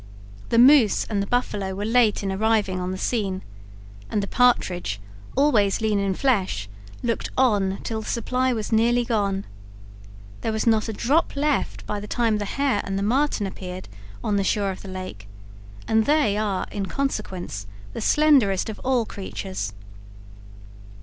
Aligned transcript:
The 0.49 0.57
moose 0.57 1.05
and 1.11 1.21
the 1.21 1.27
buffalo 1.27 1.75
were 1.75 1.85
late 1.85 2.23
in 2.23 2.31
arriving 2.31 2.79
on 2.79 2.89
the 2.89 2.97
scene, 2.97 3.43
and 4.09 4.23
the 4.23 4.27
partridge, 4.27 4.99
always 5.35 5.79
lean 5.79 5.99
in 5.99 6.15
flesh, 6.15 6.67
looked 7.03 7.29
on 7.37 7.77
till 7.83 8.01
the 8.01 8.09
supply 8.09 8.51
was 8.51 8.71
nearly 8.71 9.05
gone. 9.05 9.45
There 10.41 10.51
was 10.51 10.65
not 10.65 10.89
a 10.89 10.91
drop 10.93 11.35
left 11.35 11.85
by 11.85 11.99
the 11.99 12.07
time 12.07 12.39
the 12.39 12.45
hare 12.45 12.81
and 12.83 12.97
the 12.97 13.03
marten 13.03 13.45
appeared 13.45 13.87
on 14.23 14.37
the 14.37 14.43
shore 14.43 14.71
of 14.71 14.81
the 14.81 14.87
lake, 14.89 15.27
and 15.87 16.05
they 16.05 16.35
are, 16.35 16.65
in 16.71 16.87
consequence, 16.87 17.67
the 17.93 18.01
slenderest 18.01 18.69
of 18.69 18.79
all 18.83 19.05
creatures. 19.05 19.71